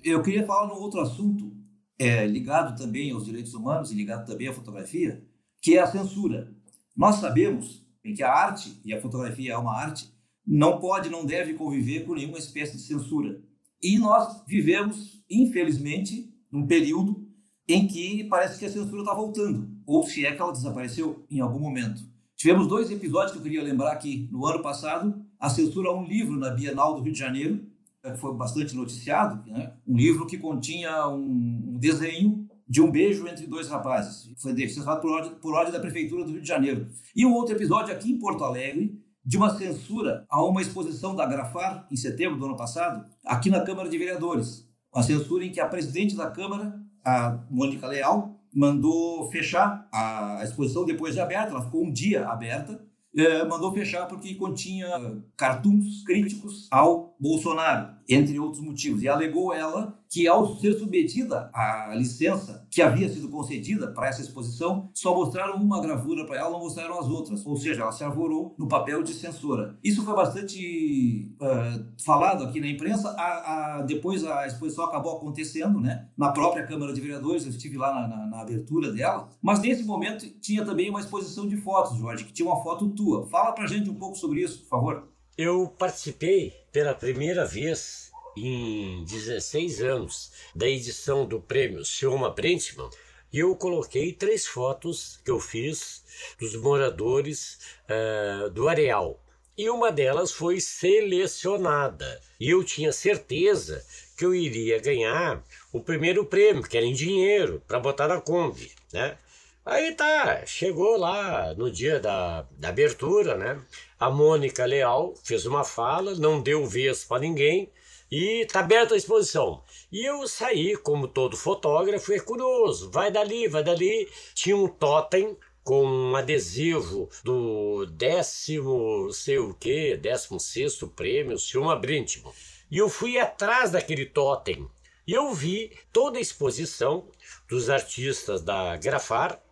eu 0.02 0.22
queria 0.22 0.46
falar 0.46 0.66
num 0.68 0.80
outro 0.80 1.00
assunto 1.00 1.52
é, 1.98 2.26
ligado 2.26 2.78
também 2.78 3.10
aos 3.10 3.24
direitos 3.24 3.54
humanos 3.54 3.90
e 3.90 3.94
ligado 3.94 4.26
também 4.26 4.48
à 4.48 4.52
fotografia, 4.52 5.22
que 5.60 5.76
é 5.76 5.80
a 5.80 5.86
censura. 5.86 6.52
Nós 6.96 7.16
sabemos 7.16 7.86
que 8.02 8.22
a 8.22 8.32
arte, 8.32 8.80
e 8.84 8.94
a 8.94 9.00
fotografia 9.00 9.52
é 9.52 9.56
uma 9.56 9.76
arte, 9.76 10.08
não 10.46 10.78
pode, 10.78 11.10
não 11.10 11.26
deve 11.26 11.54
conviver 11.54 12.04
com 12.04 12.14
nenhuma 12.14 12.38
espécie 12.38 12.76
de 12.76 12.82
censura. 12.82 13.42
E 13.82 13.98
nós 13.98 14.42
vivemos, 14.46 15.22
infelizmente, 15.28 16.32
num 16.50 16.66
período 16.66 17.28
em 17.68 17.86
que 17.86 18.24
parece 18.24 18.58
que 18.58 18.64
a 18.64 18.70
censura 18.70 19.02
está 19.02 19.12
voltando, 19.12 19.68
ou 19.86 20.06
se 20.06 20.24
é 20.24 20.34
que 20.34 20.40
ela 20.40 20.52
desapareceu 20.52 21.26
em 21.30 21.40
algum 21.40 21.58
momento. 21.58 22.02
Tivemos 22.38 22.68
dois 22.68 22.88
episódios 22.88 23.32
que 23.32 23.38
eu 23.38 23.42
queria 23.42 23.64
lembrar 23.64 23.90
aqui. 23.90 24.28
No 24.30 24.46
ano 24.46 24.62
passado, 24.62 25.12
a 25.40 25.50
censura 25.50 25.88
a 25.88 25.92
um 25.92 26.04
livro 26.04 26.38
na 26.38 26.50
Bienal 26.50 26.94
do 26.94 27.02
Rio 27.02 27.12
de 27.12 27.18
Janeiro, 27.18 27.66
é, 28.00 28.14
foi 28.14 28.32
bastante 28.32 28.76
noticiado, 28.76 29.44
né? 29.50 29.72
um 29.84 29.96
livro 29.96 30.24
que 30.24 30.38
continha 30.38 31.08
um, 31.08 31.18
um, 31.18 31.78
desenho 31.80 32.48
de 32.68 32.80
um 32.80 32.88
beijo 32.92 33.26
entre 33.26 33.44
dois 33.44 33.68
rapazes. 33.68 34.32
Foi 34.40 34.56
censurado 34.68 35.00
por 35.00 35.10
ordem, 35.10 35.32
por 35.32 35.52
ordem 35.52 35.72
da 35.72 35.80
Prefeitura 35.80 36.24
do 36.24 36.30
Rio 36.30 36.40
de 36.40 36.46
Janeiro. 36.46 36.86
E 37.14 37.26
um 37.26 37.34
outro 37.34 37.56
episódio 37.56 37.92
aqui 37.92 38.12
em 38.12 38.18
Porto 38.20 38.44
Alegre, 38.44 38.96
de 39.24 39.36
uma 39.36 39.58
censura 39.58 40.24
a 40.30 40.40
uma 40.44 40.62
exposição 40.62 41.16
da 41.16 41.26
Grafar, 41.26 41.88
em 41.90 41.96
setembro 41.96 42.38
do 42.38 42.46
ano 42.46 42.56
passado, 42.56 43.04
aqui 43.26 43.50
na 43.50 43.62
Câmara 43.62 43.88
de 43.88 43.98
Vereadores. 43.98 44.64
Uma 44.94 45.02
censura 45.02 45.44
em 45.44 45.50
que 45.50 45.58
a 45.58 45.66
presidente 45.66 46.14
da 46.14 46.30
Câmara, 46.30 46.80
a 47.04 47.36
Mônica 47.50 47.84
Leal, 47.88 48.37
mandou 48.54 49.30
fechar 49.30 49.88
a 49.92 50.40
exposição 50.42 50.84
depois 50.84 51.14
de 51.14 51.20
aberta, 51.20 51.50
ela 51.50 51.64
ficou 51.64 51.84
um 51.84 51.92
dia 51.92 52.26
aberta, 52.26 52.80
eh, 53.16 53.44
mandou 53.44 53.72
fechar 53.72 54.06
porque 54.06 54.34
continha 54.34 54.88
cartoons 55.36 56.04
críticos 56.04 56.68
ao 56.70 57.07
Bolsonaro, 57.20 57.96
entre 58.08 58.38
outros 58.38 58.62
motivos. 58.62 59.02
E 59.02 59.08
alegou 59.08 59.52
ela 59.52 59.98
que, 60.08 60.26
ao 60.26 60.56
ser 60.56 60.78
submetida 60.78 61.50
à 61.52 61.94
licença 61.94 62.66
que 62.70 62.80
havia 62.80 63.08
sido 63.08 63.28
concedida 63.28 63.88
para 63.88 64.08
essa 64.08 64.22
exposição, 64.22 64.90
só 64.94 65.14
mostraram 65.14 65.56
uma 65.56 65.80
gravura 65.80 66.24
para 66.24 66.38
ela, 66.38 66.50
não 66.50 66.60
mostraram 66.60 66.98
as 66.98 67.06
outras. 67.06 67.44
Ou 67.44 67.56
seja, 67.56 67.82
ela 67.82 67.92
se 67.92 68.02
arvorou 68.02 68.54
no 68.58 68.66
papel 68.66 69.02
de 69.02 69.12
censora. 69.12 69.76
Isso 69.84 70.04
foi 70.04 70.14
bastante 70.14 71.34
uh, 71.40 71.84
falado 72.04 72.44
aqui 72.44 72.60
na 72.60 72.68
imprensa. 72.68 73.10
A, 73.10 73.78
a, 73.78 73.82
depois 73.82 74.24
a 74.24 74.46
exposição 74.46 74.84
acabou 74.84 75.16
acontecendo, 75.16 75.80
né? 75.80 76.08
Na 76.16 76.32
própria 76.32 76.66
Câmara 76.66 76.92
de 76.92 77.00
Vereadores, 77.00 77.44
eu 77.44 77.50
estive 77.50 77.76
lá 77.76 77.92
na, 77.92 78.08
na, 78.08 78.26
na 78.26 78.40
abertura 78.40 78.90
dela. 78.92 79.28
Mas 79.42 79.60
nesse 79.60 79.84
momento 79.84 80.26
tinha 80.40 80.64
também 80.64 80.88
uma 80.88 81.00
exposição 81.00 81.46
de 81.46 81.56
fotos, 81.56 81.98
Jorge, 81.98 82.24
que 82.24 82.32
tinha 82.32 82.48
uma 82.48 82.62
foto 82.62 82.88
tua. 82.90 83.26
Fala 83.26 83.52
pra 83.52 83.66
gente 83.66 83.90
um 83.90 83.94
pouco 83.94 84.16
sobre 84.16 84.40
isso, 84.42 84.60
por 84.60 84.68
favor. 84.68 85.17
Eu 85.38 85.68
participei 85.68 86.52
pela 86.72 86.92
primeira 86.92 87.44
vez 87.44 88.10
em 88.36 89.04
16 89.04 89.80
anos 89.80 90.32
da 90.52 90.66
edição 90.66 91.24
do 91.24 91.40
prêmio 91.40 91.84
Silma 91.84 92.28
Brentman 92.28 92.90
e 93.32 93.38
eu 93.38 93.54
coloquei 93.54 94.12
três 94.12 94.48
fotos 94.48 95.20
que 95.24 95.30
eu 95.30 95.38
fiz 95.38 96.02
dos 96.40 96.56
moradores 96.56 97.56
uh, 97.84 98.50
do 98.50 98.68
areal. 98.68 99.22
E 99.56 99.70
uma 99.70 99.92
delas 99.92 100.32
foi 100.32 100.60
selecionada. 100.60 102.20
E 102.40 102.50
eu 102.50 102.64
tinha 102.64 102.90
certeza 102.90 103.86
que 104.16 104.24
eu 104.24 104.34
iria 104.34 104.80
ganhar 104.80 105.40
o 105.72 105.78
primeiro 105.78 106.24
prêmio, 106.26 106.64
que 106.64 106.76
era 106.76 106.84
em 106.84 106.92
dinheiro, 106.92 107.62
para 107.64 107.78
botar 107.78 108.08
na 108.08 108.20
Kombi, 108.20 108.72
né? 108.92 109.16
Aí 109.64 109.92
tá, 109.92 110.46
chegou 110.46 110.96
lá 110.96 111.54
no 111.54 111.70
dia 111.70 112.00
da, 112.00 112.44
da 112.58 112.70
abertura, 112.70 113.36
né? 113.36 113.60
A 113.98 114.10
Mônica 114.10 114.64
Leal 114.64 115.14
fez 115.24 115.44
uma 115.44 115.64
fala, 115.64 116.14
não 116.14 116.40
deu 116.40 116.64
vez 116.64 117.04
para 117.04 117.20
ninguém 117.20 117.70
e 118.10 118.46
tá 118.46 118.60
aberta 118.60 118.94
a 118.94 118.96
exposição. 118.96 119.62
E 119.90 120.04
eu 120.04 120.26
saí, 120.28 120.76
como 120.76 121.08
todo 121.08 121.36
fotógrafo, 121.36 122.12
é 122.12 122.20
curioso, 122.20 122.90
vai 122.90 123.10
dali, 123.10 123.48
vai 123.48 123.62
dali. 123.62 124.08
Tinha 124.34 124.56
um 124.56 124.68
totem 124.68 125.36
com 125.64 125.84
um 125.84 126.16
adesivo 126.16 127.10
do 127.22 127.86
décimo, 127.86 129.12
sei 129.12 129.38
o 129.38 129.52
que, 129.52 129.96
décimo 129.96 130.40
sexto 130.40 130.88
prêmio, 130.88 131.38
Silma 131.38 131.76
Brintman. 131.76 132.32
E 132.70 132.78
eu 132.78 132.88
fui 132.88 133.18
atrás 133.18 133.70
daquele 133.70 134.06
totem. 134.06 134.68
E 135.06 135.12
eu 135.12 135.32
vi 135.34 135.72
toda 135.92 136.18
a 136.18 136.22
exposição 136.22 137.08
dos 137.48 137.68
artistas 137.68 138.42
da 138.42 138.76
Grafar, 138.76 139.42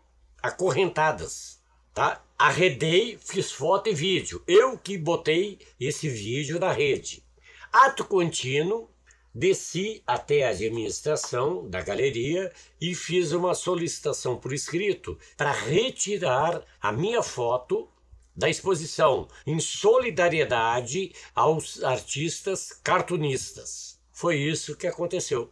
acorrentadas, 0.43 1.56
tá? 1.97 2.23
Arredei, 2.39 3.19
fiz 3.25 3.51
foto 3.51 3.89
e 3.89 3.95
vídeo. 3.95 4.43
Eu 4.47 4.77
que 4.77 4.99
botei 4.99 5.59
esse 5.81 6.11
vídeo 6.11 6.61
na 6.61 6.71
rede. 6.71 7.25
Ato 7.73 8.05
contínuo, 8.05 8.91
desci 9.35 10.03
até 10.07 10.45
a 10.45 10.51
administração 10.51 11.67
da 11.67 11.81
galeria 11.81 12.53
e 12.79 12.95
fiz 12.95 13.33
uma 13.33 13.55
solicitação 13.55 14.37
por 14.37 14.53
escrito 14.53 15.19
para 15.39 15.51
retirar 15.51 16.63
a 16.83 16.93
minha 16.93 17.23
foto 17.23 17.89
da 18.37 18.51
exposição 18.51 19.27
em 19.47 19.59
solidariedade 19.59 21.15
aos 21.35 21.83
artistas 21.83 22.79
cartunistas. 22.85 23.99
Foi 24.13 24.37
isso 24.37 24.77
que 24.77 24.87
aconteceu. 24.87 25.51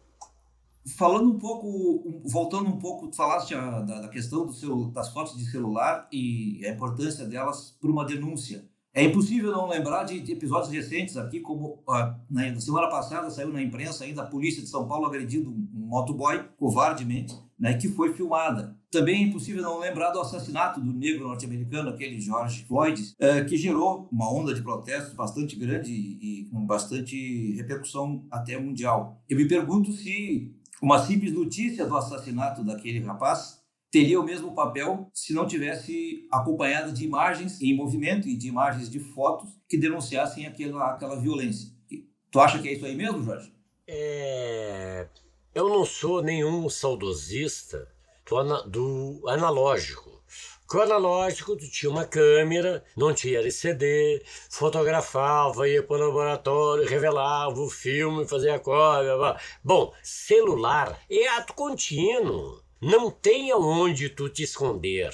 Falando 0.87 1.31
um 1.31 1.39
pouco, 1.39 2.21
voltando 2.25 2.69
um 2.69 2.79
pouco, 2.79 3.11
falaste 3.13 3.55
da, 3.55 3.81
da 3.81 4.09
questão 4.09 4.53
seu, 4.53 4.87
das 4.91 5.11
fotos 5.13 5.37
de 5.37 5.51
celular 5.51 6.07
e 6.13 6.61
a 6.67 6.71
importância 6.71 7.25
delas 7.25 7.77
para 7.81 7.91
uma 7.91 8.05
denúncia. 8.05 8.69
É 8.97 9.03
impossível 9.03 9.51
não 9.51 9.67
lembrar 9.67 10.05
de, 10.05 10.21
de 10.21 10.33
episódios 10.33 10.71
recentes 10.71 11.17
aqui, 11.17 11.41
como 11.41 11.83
ah, 11.89 12.17
na 12.31 12.61
semana 12.61 12.87
passada 12.89 13.29
saiu 13.29 13.53
na 13.53 13.61
imprensa 13.61 14.05
ainda 14.05 14.23
a 14.23 14.27
polícia 14.27 14.63
de 14.63 14.69
São 14.69 14.87
Paulo 14.87 15.07
agredindo 15.07 15.51
um 15.51 15.69
motoboy 15.75 16.45
covardemente, 16.57 17.35
né, 17.59 17.75
que 17.75 17.89
foi 17.89 18.13
filmada. 18.13 18.77
Também 18.93 19.17
é 19.17 19.27
impossível 19.27 19.63
não 19.63 19.81
lembrar 19.81 20.11
do 20.11 20.21
assassinato 20.21 20.81
do 20.81 20.93
negro 20.93 21.27
norte-americano, 21.27 21.89
aquele 21.89 22.21
George 22.21 22.65
Floyd, 22.67 23.15
eh, 23.19 23.43
que 23.43 23.57
gerou 23.57 24.09
uma 24.13 24.33
onda 24.33 24.55
de 24.55 24.63
protestos 24.63 25.13
bastante 25.15 25.57
grande 25.57 25.91
e, 25.91 26.43
e 26.43 26.45
com 26.45 26.65
bastante 26.65 27.57
repercussão 27.57 28.25
até 28.31 28.57
mundial. 28.57 29.21
Eu 29.29 29.37
me 29.37 29.49
pergunto 29.49 29.93
se 29.93 30.55
uma 30.83 31.05
simples 31.05 31.33
notícia 31.33 31.87
do 31.87 31.97
assassinato 31.97 32.65
daquele 32.65 33.01
rapaz 33.01 33.63
teria 33.91 34.21
o 34.21 34.25
mesmo 34.25 34.55
papel 34.55 35.09
se 35.15 35.33
não 35.33 35.47
tivesse 35.47 36.27
acompanhada 36.33 36.91
de 36.91 37.05
imagens 37.05 37.61
em 37.63 37.77
movimento 37.77 38.29
e 38.29 38.37
de 38.37 38.49
imagens 38.49 38.91
de 38.91 38.99
fotos 38.99 39.51
que 39.69 39.79
denunciassem 39.79 40.47
aquela, 40.47 40.91
aquela 40.91 41.15
violência. 41.15 41.71
Tu 42.31 42.41
acha 42.41 42.59
que 42.59 42.69
é 42.69 42.73
isso 42.73 42.85
aí 42.85 42.97
mesmo, 42.97 43.23
Jorge? 43.23 43.55
É... 43.87 45.07
Eu 45.55 45.69
não 45.69 45.85
sou 45.85 46.21
nenhum 46.21 46.69
saudosista 46.69 47.87
do, 48.27 48.63
do 48.65 49.29
analógico. 49.29 50.24
Com 50.67 50.79
o 50.79 50.83
analógico, 50.83 51.57
tu 51.57 51.71
tinha 51.71 51.91
uma 51.91 52.07
câmera, 52.07 52.83
não 52.97 53.13
tinha 53.13 53.39
LCD, 53.39 54.23
fotografava, 54.49 55.69
ia 55.69 55.83
para 55.83 55.97
o 55.97 56.07
laboratório, 56.07 56.89
revelava 56.89 57.61
o 57.61 57.69
filme, 57.69 58.27
fazia 58.27 58.55
a 58.55 58.59
cópia. 58.59 59.37
Bom, 59.63 59.93
celular 60.03 60.99
é 61.11 61.29
ato 61.29 61.53
contínuo. 61.53 62.63
Não 62.81 63.11
tem 63.11 63.51
aonde 63.51 64.09
tu 64.09 64.29
te 64.29 64.43
esconder. 64.43 65.11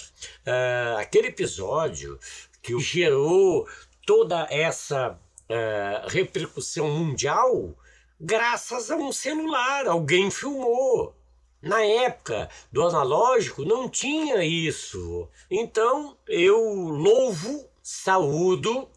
Uh, 0.46 0.98
aquele 0.98 1.28
episódio 1.28 2.18
que 2.62 2.78
gerou 2.78 3.68
toda 4.06 4.46
essa 4.50 5.12
uh, 5.12 6.08
repercussão 6.08 6.88
mundial, 6.90 7.76
graças 8.20 8.90
a 8.90 8.96
um 8.96 9.12
celular, 9.12 9.86
alguém 9.86 10.30
filmou. 10.30 11.14
Na 11.62 11.84
época 11.84 12.48
do 12.72 12.82
analógico 12.82 13.64
não 13.64 13.88
tinha 13.88 14.44
isso. 14.44 15.28
Então 15.50 16.16
eu 16.26 16.58
louvo, 16.58 17.68
saúdo 17.82 18.88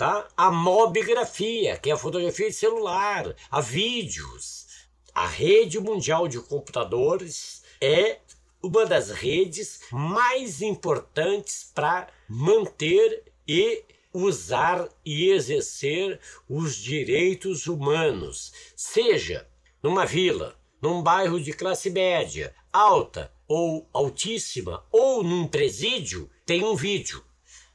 tá? 0.00 0.26
a 0.34 0.50
mobigrafia, 0.50 1.76
que 1.76 1.90
é 1.90 1.92
a 1.92 1.96
fotografia 1.96 2.48
de 2.48 2.56
celular, 2.56 3.36
a 3.50 3.60
vídeos. 3.60 4.66
A 5.14 5.26
rede 5.26 5.78
mundial 5.78 6.26
de 6.26 6.40
computadores 6.40 7.62
é 7.80 8.18
uma 8.62 8.86
das 8.86 9.10
redes 9.10 9.80
mais 9.90 10.62
importantes 10.62 11.70
para 11.74 12.08
manter 12.28 13.24
e 13.46 13.84
usar 14.12 14.88
e 15.04 15.30
exercer 15.30 16.18
os 16.48 16.76
direitos 16.76 17.66
humanos, 17.66 18.52
seja 18.74 19.46
numa 19.82 20.04
vila, 20.04 20.59
num 20.80 21.02
bairro 21.02 21.40
de 21.40 21.52
classe 21.52 21.90
média, 21.90 22.54
alta 22.72 23.32
ou 23.46 23.88
altíssima, 23.92 24.82
ou 24.90 25.22
num 25.22 25.46
presídio, 25.46 26.30
tem 26.46 26.64
um 26.64 26.74
vídeo. 26.74 27.22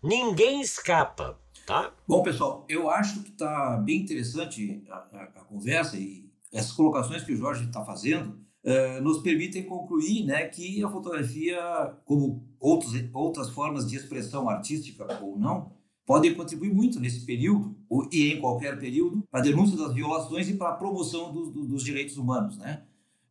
Ninguém 0.02 0.62
escapa, 0.62 1.40
tá? 1.66 1.94
Bom, 2.08 2.24
pessoal, 2.24 2.66
eu 2.70 2.90
acho 2.90 3.24
que 3.24 3.32
está 3.32 3.78
bem 3.78 4.02
interessante 4.02 4.84
a, 4.90 4.96
a, 4.96 5.24
a, 5.36 5.44
conversa 5.44 5.98
e 5.98 6.30
essas 6.54 6.72
colocações 6.72 7.24
que 7.24 7.34
o 7.34 7.38
Jorge 7.38 7.66
está 7.66 7.84
fazendo 7.84 8.40
uh, 8.64 9.02
nos 9.02 9.22
permitem 9.22 9.64
concluir 9.64 10.26
né, 10.26 10.46
que 10.46 10.84
a 10.84 10.90
fotografia, 10.90 11.60
como 12.06 12.48
outros, 12.60 12.94
outras 13.14 13.50
formas 13.50 13.90
de 13.90 13.98
expressão 13.98 14.50
artística 14.50 15.06
ou 15.22 15.38
não, 15.38 15.74
podem 16.06 16.36
contribuir 16.36 16.74
muito 16.74 17.00
nesse 17.00 17.26
período, 17.26 17.76
e 18.12 18.34
em 18.34 18.40
qualquer 18.40 18.80
período, 18.80 19.24
para 19.30 19.40
a 19.40 19.44
denúncia 19.44 19.76
das 19.76 19.94
violações 19.94 20.48
e 20.48 20.54
para 20.54 20.70
a 20.70 20.76
promoção 20.76 21.34
do, 21.34 21.50
do, 21.50 21.66
dos 21.66 21.84
direitos 21.84 22.18
humanos, 22.18 22.58
né? 22.58 22.84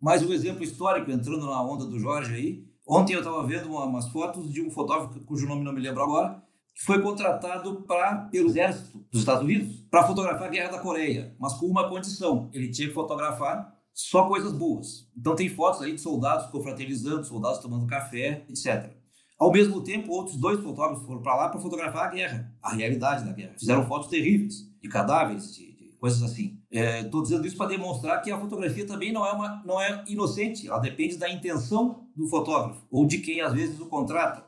Mais 0.04 0.22
um 0.22 0.34
exemplo 0.34 0.62
histórico, 0.62 1.10
entrando 1.10 1.46
na 1.46 1.62
onda 1.62 1.86
do 1.86 1.98
Jorge 1.98 2.34
aí. 2.34 2.62
Ontem 2.86 3.14
eu 3.14 3.20
estava 3.20 3.42
vendo 3.46 3.70
uma, 3.70 3.86
umas 3.86 4.06
fotos 4.10 4.52
de 4.52 4.60
um 4.60 4.70
fotógrafo, 4.70 5.18
cujo 5.20 5.48
nome 5.48 5.64
não 5.64 5.72
me 5.72 5.80
lembro 5.80 6.02
agora, 6.02 6.42
que 6.74 6.84
foi 6.84 7.00
contratado 7.00 7.76
pra, 7.86 8.16
pelo 8.30 8.50
exército 8.50 9.02
dos 9.10 9.22
Estados 9.22 9.42
Unidos 9.42 9.80
para 9.90 10.06
fotografar 10.06 10.48
a 10.48 10.50
Guerra 10.50 10.72
da 10.72 10.78
Coreia, 10.78 11.34
mas 11.40 11.54
com 11.54 11.64
uma 11.64 11.88
condição: 11.88 12.50
ele 12.52 12.70
tinha 12.70 12.88
que 12.88 12.92
fotografar 12.92 13.74
só 13.94 14.28
coisas 14.28 14.52
boas. 14.52 15.10
Então 15.16 15.34
tem 15.34 15.48
fotos 15.48 15.80
aí 15.80 15.94
de 15.94 16.00
soldados 16.02 16.50
confraternizando, 16.50 17.24
soldados 17.24 17.60
tomando 17.60 17.86
café, 17.86 18.44
etc. 18.50 18.92
Ao 19.38 19.50
mesmo 19.50 19.80
tempo, 19.80 20.12
outros 20.12 20.36
dois 20.36 20.60
fotógrafos 20.60 21.06
foram 21.06 21.22
para 21.22 21.34
lá 21.34 21.48
para 21.48 21.60
fotografar 21.60 22.08
a 22.08 22.10
guerra, 22.10 22.54
a 22.62 22.74
realidade 22.74 23.24
da 23.24 23.32
guerra. 23.32 23.54
Fizeram 23.58 23.86
fotos 23.86 24.10
terríveis 24.10 24.70
de 24.82 24.88
cadáveres, 24.90 25.54
de 25.54 25.73
coisas 26.04 26.22
assim. 26.22 26.60
Estou 26.70 27.20
é, 27.20 27.22
dizendo 27.22 27.46
isso 27.46 27.56
para 27.56 27.70
demonstrar 27.70 28.20
que 28.20 28.30
a 28.30 28.38
fotografia 28.38 28.86
também 28.86 29.10
não 29.10 29.24
é, 29.24 29.32
uma, 29.32 29.62
não 29.64 29.80
é 29.80 30.04
inocente, 30.06 30.68
ela 30.68 30.78
depende 30.78 31.16
da 31.16 31.32
intenção 31.32 32.06
do 32.14 32.28
fotógrafo 32.28 32.86
ou 32.90 33.06
de 33.06 33.20
quem 33.20 33.40
às 33.40 33.54
vezes 33.54 33.80
o 33.80 33.86
contrata 33.86 34.44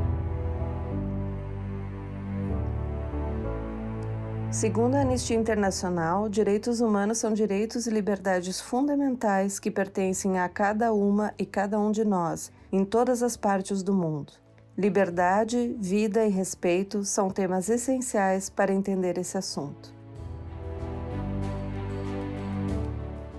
Segundo 4.50 4.94
a 4.94 5.00
Anistia 5.00 5.36
Internacional, 5.36 6.28
direitos 6.28 6.80
humanos 6.80 7.18
são 7.18 7.34
direitos 7.34 7.86
e 7.86 7.90
liberdades 7.90 8.60
fundamentais 8.60 9.58
que 9.58 9.70
pertencem 9.70 10.38
a 10.38 10.48
cada 10.48 10.92
uma 10.92 11.34
e 11.36 11.44
cada 11.44 11.78
um 11.78 11.90
de 11.90 12.04
nós, 12.04 12.52
em 12.72 12.84
todas 12.84 13.22
as 13.22 13.36
partes 13.36 13.82
do 13.82 13.92
mundo. 13.92 14.32
Liberdade, 14.78 15.76
vida 15.80 16.24
e 16.24 16.30
respeito 16.30 17.04
são 17.04 17.28
temas 17.28 17.68
essenciais 17.68 18.48
para 18.48 18.72
entender 18.72 19.18
esse 19.18 19.36
assunto. 19.36 19.92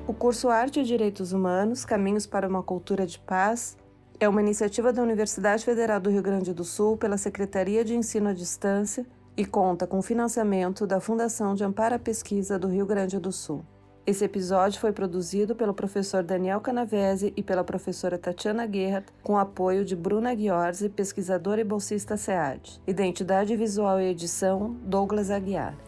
O 0.05 0.13
curso 0.13 0.49
Arte 0.49 0.81
e 0.81 0.83
Direitos 0.83 1.31
Humanos 1.31 1.85
Caminhos 1.85 2.27
para 2.27 2.47
uma 2.47 2.61
Cultura 2.61 3.07
de 3.07 3.17
Paz 3.17 3.77
é 4.19 4.27
uma 4.27 4.41
iniciativa 4.41 4.91
da 4.91 5.01
Universidade 5.01 5.63
Federal 5.63 5.99
do 5.99 6.09
Rio 6.09 6.21
Grande 6.21 6.53
do 6.53 6.63
Sul 6.63 6.97
pela 6.97 7.17
Secretaria 7.17 7.83
de 7.83 7.95
Ensino 7.95 8.29
à 8.29 8.33
Distância 8.33 9.05
e 9.37 9.45
conta 9.45 9.85
com 9.85 10.01
financiamento 10.01 10.87
da 10.87 10.99
Fundação 10.99 11.53
de 11.53 11.63
Amparo 11.63 11.95
à 11.95 11.99
Pesquisa 11.99 12.57
do 12.57 12.67
Rio 12.67 12.87
Grande 12.87 13.19
do 13.19 13.31
Sul. 13.31 13.63
Esse 14.05 14.25
episódio 14.25 14.79
foi 14.79 14.91
produzido 14.91 15.53
pelo 15.53 15.73
professor 15.73 16.23
Daniel 16.23 16.61
Canavese 16.61 17.33
e 17.35 17.43
pela 17.43 17.63
professora 17.63 18.17
Tatiana 18.17 18.65
Guerra, 18.65 19.03
com 19.21 19.37
apoio 19.37 19.85
de 19.85 19.95
Bruna 19.95 20.33
Ghiorzi, 20.33 20.89
pesquisadora 20.89 21.61
e 21.61 21.65
bolsista 21.65 22.17
SEAD. 22.17 22.81
Identidade 22.87 23.55
visual 23.55 23.99
e 23.99 24.05
edição, 24.05 24.77
Douglas 24.85 25.29
Aguiar. 25.29 25.86